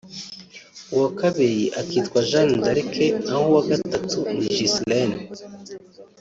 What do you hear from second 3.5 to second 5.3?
uwa gatatu ni Giselene